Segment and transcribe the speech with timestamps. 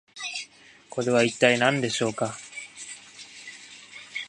[0.89, 2.33] これは一体何でしょうか？